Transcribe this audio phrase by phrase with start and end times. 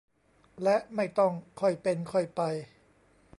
[0.63, 2.41] และไม่ต้อง "ค่อยเป็นค่อยไป"